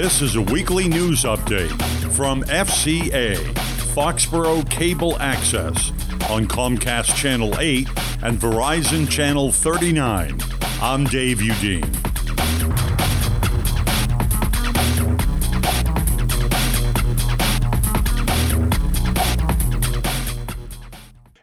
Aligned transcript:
This 0.00 0.22
is 0.22 0.36
a 0.36 0.42
weekly 0.42 0.86
news 0.86 1.24
update 1.24 1.72
from 2.12 2.44
FCA, 2.44 3.34
Foxborough 3.96 4.70
Cable 4.70 5.18
Access, 5.18 5.90
on 6.30 6.46
Comcast 6.46 7.16
Channel 7.16 7.58
8 7.58 7.88
and 8.22 8.38
Verizon 8.38 9.10
Channel 9.10 9.50
39. 9.50 10.38
I'm 10.80 11.02
Dave 11.02 11.38
Udine. 11.38 12.87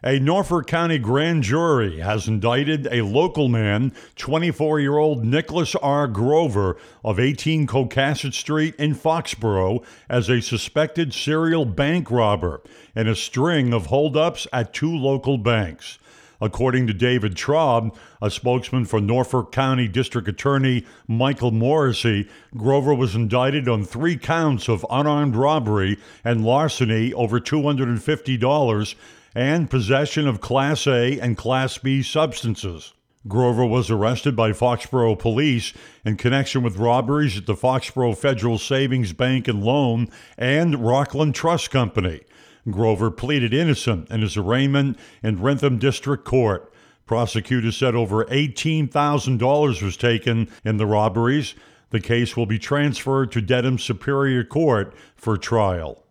A 0.06 0.20
Norfolk 0.20 0.68
County 0.68 0.98
grand 0.98 1.42
jury 1.42 1.98
has 1.98 2.28
indicted 2.28 2.86
a 2.92 3.02
local 3.02 3.48
man, 3.48 3.92
24 4.14 4.78
year 4.78 4.98
old 4.98 5.24
Nicholas 5.24 5.74
R. 5.74 6.06
Grover 6.06 6.76
of 7.02 7.18
18 7.18 7.66
Cocasset 7.66 8.32
Street 8.32 8.76
in 8.76 8.94
Foxborough, 8.94 9.82
as 10.08 10.28
a 10.28 10.40
suspected 10.40 11.12
serial 11.12 11.64
bank 11.64 12.08
robber 12.08 12.62
in 12.94 13.08
a 13.08 13.16
string 13.16 13.72
of 13.72 13.86
holdups 13.86 14.46
at 14.52 14.72
two 14.72 14.96
local 14.96 15.38
banks. 15.38 15.98
According 16.40 16.86
to 16.86 16.92
David 16.92 17.34
Traub, 17.34 17.96
a 18.20 18.30
spokesman 18.30 18.84
for 18.84 19.00
Norfolk 19.00 19.52
County 19.52 19.88
District 19.88 20.28
Attorney 20.28 20.84
Michael 21.08 21.50
Morrissey, 21.50 22.28
Grover 22.56 22.94
was 22.94 23.14
indicted 23.14 23.68
on 23.68 23.84
three 23.84 24.16
counts 24.16 24.68
of 24.68 24.84
unarmed 24.90 25.36
robbery 25.36 25.98
and 26.24 26.44
larceny 26.44 27.12
over 27.14 27.40
$250 27.40 28.94
and 29.34 29.70
possession 29.70 30.28
of 30.28 30.40
Class 30.40 30.86
A 30.86 31.18
and 31.20 31.36
Class 31.36 31.78
B 31.78 32.02
substances. 32.02 32.92
Grover 33.28 33.66
was 33.66 33.90
arrested 33.90 34.36
by 34.36 34.52
Foxborough 34.52 35.18
police 35.18 35.72
in 36.04 36.16
connection 36.16 36.62
with 36.62 36.76
robberies 36.76 37.36
at 37.36 37.46
the 37.46 37.56
Foxborough 37.56 38.16
Federal 38.16 38.58
Savings 38.58 39.12
Bank 39.12 39.48
and 39.48 39.64
Loan 39.64 40.08
and 40.38 40.86
Rockland 40.86 41.34
Trust 41.34 41.70
Company. 41.70 42.20
Grover 42.70 43.10
pleaded 43.10 43.54
innocent 43.54 44.10
in 44.10 44.22
his 44.22 44.36
arraignment 44.36 44.98
in 45.22 45.40
Wrentham 45.40 45.78
District 45.78 46.24
Court. 46.24 46.72
Prosecutors 47.06 47.76
said 47.76 47.94
over 47.94 48.24
$18,000 48.24 49.82
was 49.82 49.96
taken 49.96 50.48
in 50.64 50.76
the 50.76 50.86
robberies. 50.86 51.54
The 51.90 52.00
case 52.00 52.36
will 52.36 52.46
be 52.46 52.58
transferred 52.58 53.30
to 53.32 53.40
Dedham 53.40 53.78
Superior 53.78 54.42
Court 54.42 54.92
for 55.14 55.36
trial. 55.36 56.02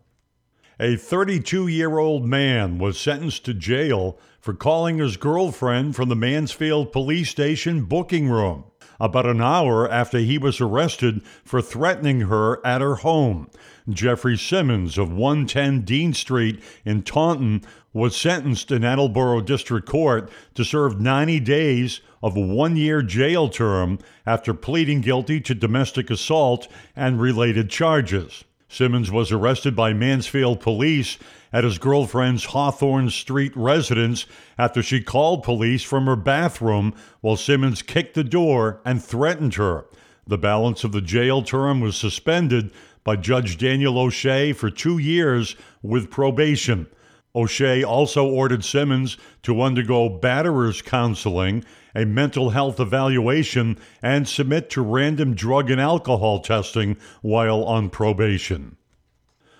A 0.80 0.96
32 0.96 1.68
year 1.68 1.98
old 1.98 2.26
man 2.26 2.78
was 2.78 2.98
sentenced 2.98 3.44
to 3.46 3.54
jail 3.54 4.18
for 4.40 4.54
calling 4.54 4.98
his 4.98 5.16
girlfriend 5.16 5.96
from 5.96 6.08
the 6.08 6.16
Mansfield 6.16 6.92
police 6.92 7.30
station 7.30 7.84
booking 7.84 8.28
room 8.28 8.64
about 9.00 9.26
an 9.26 9.40
hour 9.40 9.90
after 9.90 10.18
he 10.18 10.38
was 10.38 10.60
arrested 10.60 11.22
for 11.44 11.60
threatening 11.60 12.22
her 12.22 12.64
at 12.66 12.80
her 12.80 12.96
home. 12.96 13.50
Jeffrey 13.88 14.36
Simmons 14.36 14.98
of 14.98 15.12
110 15.12 15.82
Dean 15.82 16.12
Street 16.12 16.62
in 16.84 17.02
Taunton 17.02 17.62
was 17.92 18.16
sentenced 18.16 18.70
in 18.70 18.84
Attleboro 18.84 19.40
District 19.40 19.88
Court 19.88 20.30
to 20.54 20.64
serve 20.64 21.00
90 21.00 21.40
days 21.40 22.00
of 22.22 22.36
a 22.36 22.40
one 22.40 22.76
year 22.76 23.02
jail 23.02 23.48
term 23.48 23.98
after 24.26 24.52
pleading 24.52 25.00
guilty 25.00 25.40
to 25.40 25.54
domestic 25.54 26.10
assault 26.10 26.68
and 26.94 27.20
related 27.20 27.70
charges. 27.70 28.44
Simmons 28.68 29.10
was 29.10 29.30
arrested 29.30 29.76
by 29.76 29.92
Mansfield 29.92 30.60
police 30.60 31.18
at 31.52 31.64
his 31.64 31.78
girlfriend's 31.78 32.46
Hawthorne 32.46 33.10
Street 33.10 33.52
residence 33.56 34.26
after 34.58 34.82
she 34.82 35.00
called 35.00 35.42
police 35.42 35.82
from 35.82 36.06
her 36.06 36.16
bathroom 36.16 36.94
while 37.20 37.36
Simmons 37.36 37.82
kicked 37.82 38.14
the 38.14 38.24
door 38.24 38.80
and 38.84 39.02
threatened 39.02 39.54
her. 39.54 39.86
The 40.26 40.38
balance 40.38 40.82
of 40.82 40.92
the 40.92 41.00
jail 41.00 41.42
term 41.42 41.80
was 41.80 41.96
suspended 41.96 42.72
by 43.04 43.14
Judge 43.14 43.56
Daniel 43.56 43.98
O'Shea 43.98 44.52
for 44.52 44.68
two 44.68 44.98
years 44.98 45.54
with 45.82 46.10
probation. 46.10 46.88
O'Shea 47.36 47.84
also 47.84 48.26
ordered 48.26 48.64
Simmons 48.64 49.18
to 49.42 49.60
undergo 49.60 50.08
batterer's 50.08 50.80
counseling, 50.80 51.62
a 51.94 52.06
mental 52.06 52.50
health 52.50 52.80
evaluation, 52.80 53.78
and 54.02 54.26
submit 54.26 54.70
to 54.70 54.80
random 54.80 55.34
drug 55.34 55.70
and 55.70 55.80
alcohol 55.80 56.40
testing 56.40 56.96
while 57.20 57.62
on 57.64 57.90
probation. 57.90 58.78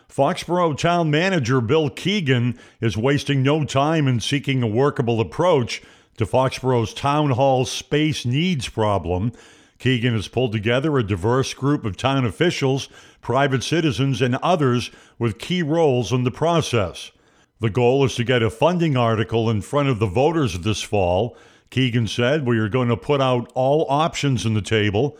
Foxborough 0.08 0.78
Town 0.78 1.10
Manager 1.10 1.60
Bill 1.60 1.90
Keegan 1.90 2.58
is 2.80 2.96
wasting 2.96 3.42
no 3.42 3.66
time 3.66 4.08
in 4.08 4.20
seeking 4.20 4.62
a 4.62 4.66
workable 4.66 5.20
approach 5.20 5.82
to 6.16 6.24
Foxborough's 6.24 6.94
Town 6.94 7.32
Hall 7.32 7.66
space 7.66 8.24
needs 8.24 8.70
problem. 8.70 9.32
Keegan 9.78 10.14
has 10.14 10.28
pulled 10.28 10.52
together 10.52 10.96
a 10.96 11.06
diverse 11.06 11.52
group 11.52 11.84
of 11.84 11.98
town 11.98 12.24
officials, 12.24 12.88
private 13.20 13.62
citizens, 13.62 14.22
and 14.22 14.36
others 14.36 14.90
with 15.18 15.38
key 15.38 15.62
roles 15.62 16.10
in 16.10 16.24
the 16.24 16.30
process. 16.30 17.10
The 17.58 17.70
goal 17.70 18.04
is 18.04 18.14
to 18.16 18.24
get 18.24 18.42
a 18.42 18.50
funding 18.50 18.96
article 18.98 19.48
in 19.48 19.62
front 19.62 19.88
of 19.88 19.98
the 19.98 20.06
voters 20.06 20.58
this 20.58 20.82
fall. 20.82 21.36
Keegan 21.70 22.06
said, 22.06 22.46
We 22.46 22.58
are 22.58 22.68
going 22.68 22.88
to 22.88 22.98
put 22.98 23.22
out 23.22 23.50
all 23.54 23.86
options 23.88 24.44
on 24.44 24.52
the 24.52 24.60
table. 24.60 25.16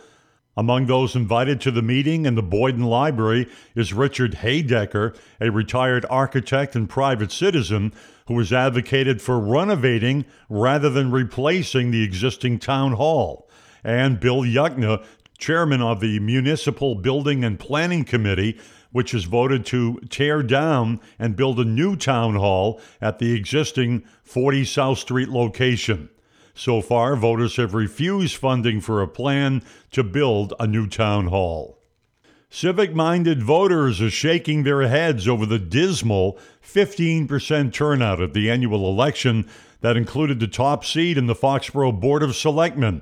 Among 0.55 0.85
those 0.85 1.15
invited 1.15 1.59
to 1.61 1.71
the 1.71 1.81
meeting 1.81 2.25
in 2.25 2.35
the 2.35 2.43
Boyden 2.43 2.83
Library 2.83 3.47
is 3.75 3.93
Richard 3.93 4.35
Haydecker, 4.35 5.15
a 5.41 5.51
retired 5.51 6.05
architect 6.09 6.75
and 6.75 6.89
private 6.89 7.31
citizen 7.31 7.91
who 8.27 8.37
has 8.37 8.53
advocated 8.53 9.21
for 9.21 9.39
renovating 9.39 10.25
rather 10.49 10.89
than 10.89 11.11
replacing 11.11 11.89
the 11.89 12.03
existing 12.03 12.59
town 12.59 12.93
hall, 12.93 13.49
and 13.83 14.19
Bill 14.19 14.41
Yuckna, 14.41 15.03
chairman 15.37 15.81
of 15.81 15.99
the 15.99 16.19
Municipal 16.19 16.95
Building 16.95 17.43
and 17.43 17.59
Planning 17.59 18.03
Committee, 18.03 18.59
which 18.91 19.11
has 19.11 19.25
voted 19.25 19.65
to 19.65 19.99
tear 20.09 20.41
down 20.43 20.99
and 21.19 21.35
build 21.35 21.59
a 21.59 21.65
new 21.65 21.95
town 21.95 22.35
hall 22.35 22.79
at 23.01 23.19
the 23.19 23.33
existing 23.33 24.03
40 24.23 24.65
South 24.65 24.99
Street 24.99 25.29
location. 25.29 26.09
So 26.53 26.81
far, 26.81 27.15
voters 27.15 27.57
have 27.57 27.73
refused 27.73 28.35
funding 28.35 28.81
for 28.81 29.01
a 29.01 29.07
plan 29.07 29.61
to 29.91 30.03
build 30.03 30.53
a 30.59 30.65
new 30.65 30.87
town 30.87 31.27
hall. 31.27 31.77
Civic 32.49 32.95
minded 32.95 33.43
voters 33.43 34.01
are 34.01 34.09
shaking 34.09 34.63
their 34.63 34.87
heads 34.87 35.27
over 35.27 35.45
the 35.45 35.59
dismal 35.59 36.39
15% 36.63 37.73
turnout 37.73 38.21
at 38.21 38.33
the 38.33 38.49
annual 38.49 38.89
election 38.89 39.47
that 39.81 39.97
included 39.97 40.39
the 40.39 40.47
top 40.47 40.85
seat 40.85 41.17
in 41.17 41.27
the 41.27 41.35
Foxborough 41.35 41.99
Board 41.99 42.23
of 42.23 42.35
Selectmen. 42.35 43.01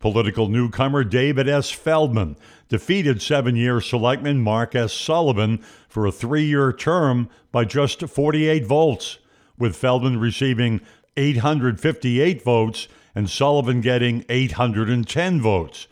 Political 0.00 0.48
newcomer 0.48 1.04
David 1.04 1.46
S. 1.46 1.70
Feldman 1.70 2.36
defeated 2.68 3.20
seven 3.20 3.54
year 3.54 3.82
selectman 3.82 4.40
Mark 4.40 4.74
S. 4.74 4.94
Sullivan 4.94 5.58
for 5.88 6.06
a 6.06 6.12
three 6.12 6.44
year 6.44 6.72
term 6.72 7.28
by 7.52 7.66
just 7.66 8.08
48 8.08 8.64
votes, 8.64 9.18
with 9.58 9.76
Feldman 9.76 10.18
receiving 10.18 10.80
858 11.18 12.42
votes 12.42 12.88
and 13.14 13.28
Sullivan 13.28 13.82
getting 13.82 14.24
810 14.30 15.40
votes. 15.40 15.86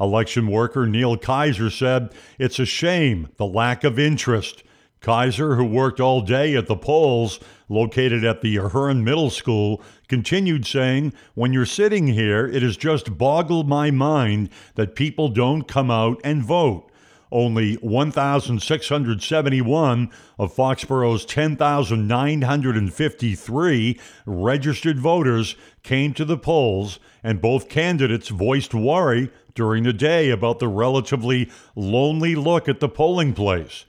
Election 0.00 0.48
worker 0.48 0.86
Neil 0.86 1.16
Kaiser 1.16 1.70
said, 1.70 2.12
It's 2.40 2.58
a 2.58 2.66
shame, 2.66 3.28
the 3.36 3.46
lack 3.46 3.84
of 3.84 3.98
interest. 3.98 4.64
Kaiser, 5.02 5.56
who 5.56 5.64
worked 5.64 6.00
all 6.00 6.22
day 6.22 6.54
at 6.54 6.68
the 6.68 6.76
polls 6.76 7.40
located 7.68 8.24
at 8.24 8.40
the 8.40 8.56
Ahern 8.56 9.02
Middle 9.02 9.30
School, 9.30 9.82
continued 10.06 10.64
saying, 10.64 11.12
When 11.34 11.52
you're 11.52 11.66
sitting 11.66 12.06
here, 12.06 12.46
it 12.46 12.62
has 12.62 12.76
just 12.76 13.18
boggled 13.18 13.68
my 13.68 13.90
mind 13.90 14.48
that 14.76 14.94
people 14.94 15.28
don't 15.28 15.66
come 15.66 15.90
out 15.90 16.20
and 16.22 16.44
vote. 16.44 16.88
Only 17.32 17.74
1,671 17.76 20.10
of 20.38 20.54
Foxborough's 20.54 21.24
10,953 21.24 24.00
registered 24.26 24.98
voters 25.00 25.56
came 25.82 26.12
to 26.14 26.24
the 26.26 26.36
polls, 26.36 27.00
and 27.24 27.40
both 27.40 27.70
candidates 27.70 28.28
voiced 28.28 28.74
worry 28.74 29.30
during 29.54 29.84
the 29.84 29.94
day 29.94 30.28
about 30.30 30.58
the 30.58 30.68
relatively 30.68 31.50
lonely 31.74 32.34
look 32.34 32.68
at 32.68 32.80
the 32.80 32.88
polling 32.88 33.32
place. 33.32 33.86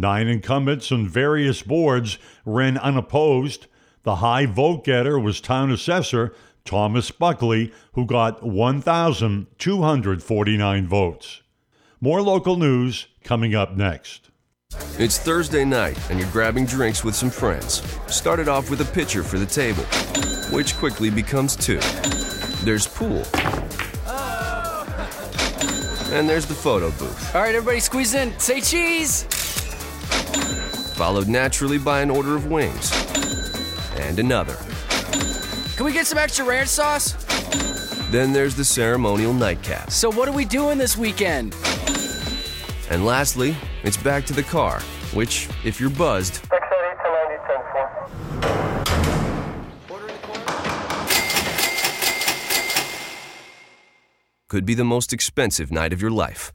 Nine 0.00 0.28
incumbents 0.28 0.92
on 0.92 1.08
various 1.08 1.62
boards 1.62 2.18
ran 2.44 2.76
unopposed. 2.76 3.66
The 4.02 4.16
high 4.16 4.44
vote 4.44 4.84
getter 4.84 5.18
was 5.18 5.40
town 5.40 5.72
assessor 5.72 6.34
Thomas 6.66 7.10
Buckley, 7.10 7.72
who 7.94 8.04
got 8.04 8.42
1,249 8.42 10.86
votes. 10.86 11.40
More 11.98 12.20
local 12.20 12.56
news 12.56 13.06
coming 13.24 13.54
up 13.54 13.74
next. 13.74 14.28
It's 14.98 15.18
Thursday 15.18 15.64
night, 15.64 15.98
and 16.10 16.18
you're 16.18 16.30
grabbing 16.30 16.66
drinks 16.66 17.02
with 17.02 17.14
some 17.14 17.30
friends. 17.30 17.80
Started 18.06 18.48
off 18.48 18.68
with 18.68 18.82
a 18.82 18.92
pitcher 18.92 19.22
for 19.22 19.38
the 19.38 19.46
table, 19.46 19.84
which 20.54 20.76
quickly 20.76 21.08
becomes 21.08 21.56
two. 21.56 21.80
There's 22.66 22.86
pool. 22.86 23.24
And 26.12 26.28
there's 26.28 26.44
the 26.44 26.54
photo 26.54 26.90
booth. 26.90 27.34
All 27.34 27.40
right, 27.40 27.54
everybody 27.54 27.80
squeeze 27.80 28.12
in. 28.12 28.38
Say 28.38 28.60
cheese! 28.60 29.26
Followed 30.96 31.28
naturally 31.28 31.76
by 31.76 32.00
an 32.00 32.10
order 32.10 32.34
of 32.34 32.46
wings. 32.46 32.90
And 33.98 34.18
another. 34.18 34.56
Can 35.76 35.84
we 35.84 35.92
get 35.92 36.06
some 36.06 36.16
extra 36.16 36.42
ranch 36.42 36.68
sauce? 36.68 37.12
Then 38.10 38.32
there's 38.32 38.54
the 38.54 38.64
ceremonial 38.64 39.34
nightcap. 39.34 39.90
So, 39.90 40.10
what 40.10 40.26
are 40.26 40.32
we 40.32 40.46
doing 40.46 40.78
this 40.78 40.96
weekend? 40.96 41.54
And 42.88 43.04
lastly, 43.04 43.54
it's 43.82 43.98
back 43.98 44.24
to 44.24 44.32
the 44.32 44.42
car, 44.42 44.80
which, 45.12 45.50
if 45.66 45.78
you're 45.78 45.90
buzzed, 45.90 46.40
could 54.48 54.64
be 54.64 54.72
the 54.72 54.82
most 54.84 55.12
expensive 55.12 55.70
night 55.70 55.92
of 55.92 56.00
your 56.00 56.10
life. 56.10 56.54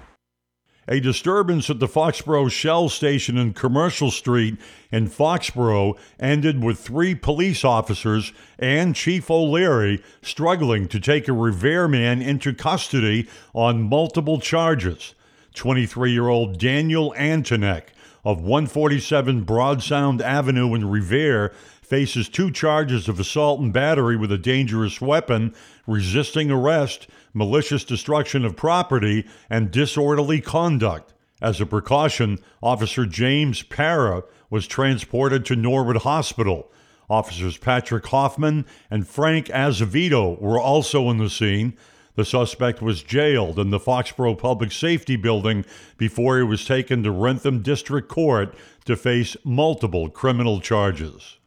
A 0.91 0.99
disturbance 0.99 1.69
at 1.69 1.79
the 1.79 1.87
Foxborough 1.87 2.51
Shell 2.51 2.89
station 2.89 3.37
in 3.37 3.53
Commercial 3.53 4.11
Street 4.11 4.57
in 4.91 5.07
Foxborough 5.07 5.97
ended 6.19 6.61
with 6.61 6.79
three 6.79 7.15
police 7.15 7.63
officers 7.63 8.33
and 8.59 8.93
Chief 8.93 9.31
O'Leary 9.31 10.03
struggling 10.21 10.89
to 10.89 10.99
take 10.99 11.29
a 11.29 11.33
Revere 11.33 11.87
man 11.87 12.21
into 12.21 12.53
custody 12.53 13.29
on 13.53 13.83
multiple 13.87 14.41
charges. 14.41 15.15
23 15.53 16.11
year 16.11 16.27
old 16.27 16.59
Daniel 16.59 17.15
Antonek 17.17 17.83
of 18.25 18.41
147 18.41 19.43
Broad 19.45 19.81
Sound 19.81 20.21
Avenue 20.21 20.73
in 20.75 20.89
Revere 20.89 21.53
faces 21.91 22.29
two 22.29 22.49
charges 22.49 23.09
of 23.09 23.19
assault 23.19 23.59
and 23.59 23.73
battery 23.73 24.15
with 24.15 24.31
a 24.31 24.37
dangerous 24.37 25.01
weapon, 25.01 25.53
resisting 25.85 26.49
arrest 26.49 27.05
malicious 27.33 27.83
destruction 27.83 28.45
of 28.45 28.55
property, 28.55 29.25
and 29.49 29.71
disorderly 29.71 30.41
conduct. 30.41 31.13
As 31.41 31.59
a 31.59 31.65
precaution, 31.65 32.39
Officer 32.61 33.05
James 33.05 33.63
Para 33.63 34.23
was 34.49 34.67
transported 34.67 35.45
to 35.45 35.55
Norwood 35.55 35.97
Hospital. 35.97 36.71
Officers 37.09 37.57
Patrick 37.57 38.05
Hoffman 38.07 38.65
and 38.89 39.07
Frank 39.07 39.49
Azevedo 39.49 40.37
were 40.39 40.59
also 40.59 41.09
in 41.09 41.17
the 41.17 41.29
scene. 41.29 41.77
The 42.15 42.25
suspect 42.25 42.81
was 42.81 43.03
jailed 43.03 43.57
in 43.57 43.69
the 43.69 43.79
Foxborough 43.79 44.37
Public 44.37 44.71
Safety 44.71 45.15
Building 45.15 45.65
before 45.97 46.37
he 46.37 46.43
was 46.43 46.65
taken 46.65 47.03
to 47.03 47.11
Wrentham 47.11 47.61
District 47.61 48.07
Court 48.07 48.53
to 48.85 48.95
face 48.95 49.35
multiple 49.43 50.09
criminal 50.09 50.59
charges. 50.59 51.37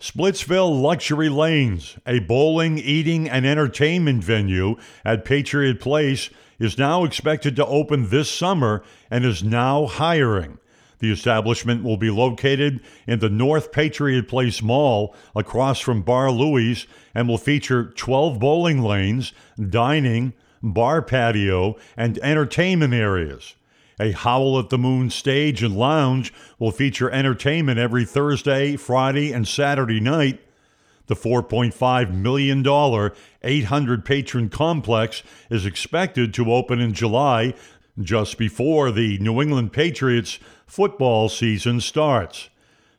Splitsville 0.00 0.80
Luxury 0.80 1.28
Lanes, 1.28 1.98
a 2.06 2.20
bowling, 2.20 2.78
eating, 2.78 3.28
and 3.28 3.44
entertainment 3.44 4.24
venue 4.24 4.76
at 5.04 5.26
Patriot 5.26 5.78
Place, 5.78 6.30
is 6.58 6.78
now 6.78 7.04
expected 7.04 7.54
to 7.56 7.66
open 7.66 8.08
this 8.08 8.30
summer 8.30 8.82
and 9.10 9.26
is 9.26 9.44
now 9.44 9.84
hiring. 9.84 10.58
The 11.00 11.12
establishment 11.12 11.84
will 11.84 11.98
be 11.98 12.08
located 12.08 12.80
in 13.06 13.18
the 13.18 13.28
North 13.28 13.72
Patriot 13.72 14.26
Place 14.26 14.62
Mall 14.62 15.14
across 15.36 15.80
from 15.80 16.00
Bar 16.00 16.30
Louie's 16.30 16.86
and 17.14 17.28
will 17.28 17.36
feature 17.36 17.90
12 17.90 18.38
bowling 18.38 18.80
lanes, 18.80 19.34
dining, 19.68 20.32
bar 20.62 21.02
patio, 21.02 21.76
and 21.94 22.18
entertainment 22.20 22.94
areas. 22.94 23.54
A 24.00 24.12
Howl 24.12 24.58
at 24.58 24.70
the 24.70 24.78
Moon 24.78 25.10
stage 25.10 25.62
and 25.62 25.76
lounge 25.76 26.32
will 26.58 26.70
feature 26.70 27.10
entertainment 27.10 27.78
every 27.78 28.06
Thursday, 28.06 28.76
Friday, 28.76 29.30
and 29.30 29.46
Saturday 29.46 30.00
night. 30.00 30.40
The 31.06 31.14
$4.5 31.14 32.14
million 32.14 33.12
800 33.42 34.04
patron 34.04 34.48
complex 34.48 35.22
is 35.50 35.66
expected 35.66 36.32
to 36.34 36.50
open 36.50 36.80
in 36.80 36.94
July, 36.94 37.52
just 38.00 38.38
before 38.38 38.90
the 38.90 39.18
New 39.18 39.42
England 39.42 39.74
Patriots 39.74 40.38
football 40.66 41.28
season 41.28 41.80
starts. 41.80 42.48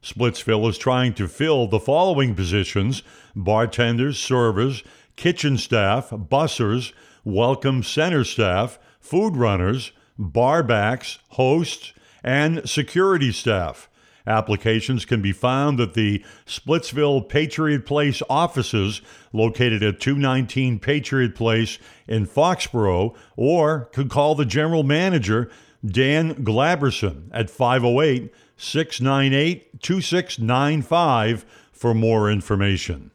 Splitsville 0.04 0.70
is 0.70 0.78
trying 0.78 1.16
to 1.16 1.28
fill 1.28 1.68
the 1.68 1.80
following 1.80 2.36
positions 2.36 3.02
bartenders, 3.36 4.20
servers, 4.20 4.84
kitchen 5.16 5.58
staff, 5.58 6.12
bussers, 6.12 6.94
welcome 7.24 7.82
center 7.82 8.24
staff, 8.24 8.78
food 9.00 9.36
runners, 9.36 9.94
barbacks, 10.22 11.18
hosts, 11.30 11.94
and 12.24 12.70
security 12.70 13.32
staff. 13.32 13.90
Applications 14.28 15.04
can 15.04 15.22
be 15.22 15.32
found 15.32 15.80
at 15.80 15.96
the 15.96 16.24
Splitsville 16.46 17.28
Patriot 17.28 17.86
Place 17.86 18.22
offices 18.30 19.02
located 19.34 19.82
at 19.82 20.00
219 20.00 20.78
Patriot 20.80 21.36
Place 21.36 21.80
in 22.08 22.28
Foxborough 22.28 23.16
or 23.36 23.90
could 23.94 24.10
call 24.12 24.36
the 24.36 24.46
general 24.46 24.84
manager, 24.84 25.50
Dan 25.84 26.36
Glaberson, 26.44 27.30
at 27.34 27.50
508 27.50 28.32
698 28.58 29.82
2695 29.82 31.46
for 31.72 31.96
more 31.96 32.30
information. 32.30 33.10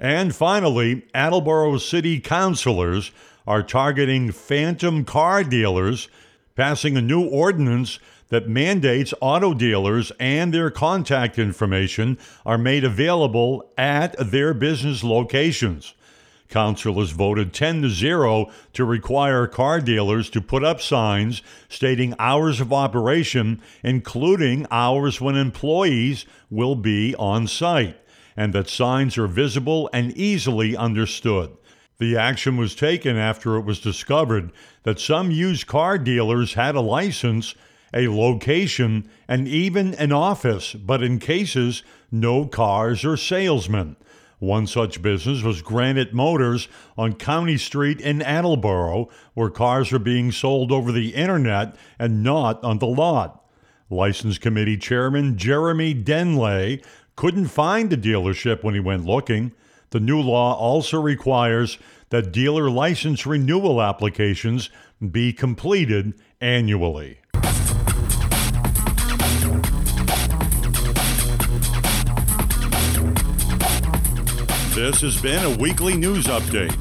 And 0.00 0.34
finally, 0.34 1.06
Attleboro 1.14 1.78
City 1.78 2.18
Councilors 2.18 3.12
are 3.46 3.62
targeting 3.62 4.32
phantom 4.32 5.04
car 5.04 5.44
dealers, 5.44 6.08
passing 6.54 6.96
a 6.96 7.02
new 7.02 7.24
ordinance 7.24 7.98
that 8.28 8.48
mandates 8.48 9.12
auto 9.20 9.52
dealers 9.52 10.10
and 10.18 10.54
their 10.54 10.70
contact 10.70 11.38
information 11.38 12.16
are 12.46 12.56
made 12.56 12.82
available 12.82 13.70
at 13.76 14.16
their 14.18 14.54
business 14.54 15.04
locations. 15.04 15.94
Councilors 16.48 17.12
voted 17.12 17.54
10 17.54 17.82
to 17.82 17.88
0 17.88 18.50
to 18.74 18.84
require 18.84 19.46
car 19.46 19.80
dealers 19.80 20.28
to 20.28 20.40
put 20.40 20.62
up 20.62 20.82
signs 20.82 21.40
stating 21.68 22.14
hours 22.18 22.60
of 22.60 22.72
operation, 22.72 23.60
including 23.82 24.66
hours 24.70 25.18
when 25.18 25.34
employees 25.34 26.26
will 26.50 26.74
be 26.74 27.14
on 27.16 27.46
site, 27.46 27.96
and 28.36 28.52
that 28.52 28.68
signs 28.68 29.16
are 29.16 29.26
visible 29.26 29.88
and 29.94 30.14
easily 30.16 30.76
understood. 30.76 31.56
The 32.02 32.16
action 32.16 32.56
was 32.56 32.74
taken 32.74 33.16
after 33.16 33.56
it 33.56 33.64
was 33.64 33.78
discovered 33.78 34.50
that 34.82 34.98
some 34.98 35.30
used 35.30 35.68
car 35.68 35.98
dealers 35.98 36.54
had 36.54 36.74
a 36.74 36.80
license, 36.80 37.54
a 37.94 38.08
location, 38.08 39.08
and 39.28 39.46
even 39.46 39.94
an 39.94 40.10
office, 40.10 40.74
but 40.74 41.00
in 41.04 41.20
cases, 41.20 41.84
no 42.10 42.44
cars 42.46 43.04
or 43.04 43.16
salesmen. 43.16 43.94
One 44.40 44.66
such 44.66 45.00
business 45.00 45.44
was 45.44 45.62
Granite 45.62 46.12
Motors 46.12 46.66
on 46.98 47.12
County 47.14 47.56
Street 47.56 48.00
in 48.00 48.20
Attleboro, 48.20 49.08
where 49.34 49.48
cars 49.48 49.92
are 49.92 50.00
being 50.00 50.32
sold 50.32 50.72
over 50.72 50.90
the 50.90 51.14
internet 51.14 51.76
and 52.00 52.24
not 52.24 52.64
on 52.64 52.80
the 52.80 52.86
lot. 52.88 53.44
License 53.90 54.38
Committee 54.38 54.76
Chairman 54.76 55.38
Jeremy 55.38 55.94
Denley 55.94 56.82
couldn't 57.14 57.46
find 57.46 57.90
the 57.90 57.96
dealership 57.96 58.64
when 58.64 58.74
he 58.74 58.80
went 58.80 59.06
looking. 59.06 59.52
The 59.92 60.00
new 60.00 60.22
law 60.22 60.54
also 60.54 60.98
requires 60.98 61.76
that 62.08 62.32
dealer 62.32 62.70
license 62.70 63.26
renewal 63.26 63.82
applications 63.82 64.70
be 65.10 65.34
completed 65.34 66.14
annually. 66.40 67.18
This 74.74 75.02
has 75.02 75.20
been 75.20 75.44
a 75.44 75.58
weekly 75.58 75.94
news 75.94 76.24
update 76.24 76.74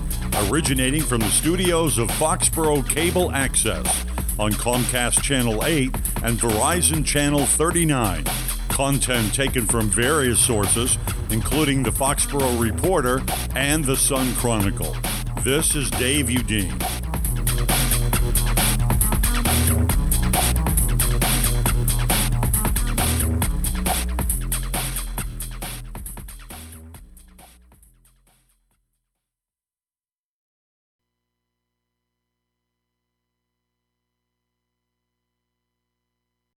originating 0.49 1.01
from 1.03 1.19
the 1.19 1.29
studios 1.29 1.97
of 1.97 2.07
Foxborough 2.11 2.87
Cable 2.87 3.29
Access 3.33 4.05
on 4.39 4.53
Comcast 4.53 5.21
Channel 5.21 5.65
8 5.65 5.93
and 6.23 6.39
Verizon 6.39 7.05
Channel 7.05 7.45
39 7.45 8.23
content 8.69 9.33
taken 9.33 9.65
from 9.65 9.89
various 9.89 10.39
sources, 10.39 10.97
including 11.31 11.83
the 11.83 11.91
Foxborough 11.91 12.59
Reporter 12.59 13.21
and 13.55 13.83
the 13.83 13.95
Sun 13.95 14.33
Chronicle. 14.35 14.95
This 15.43 15.75
is 15.75 15.89
Dave 15.91 16.27
Udine. 16.27 17.00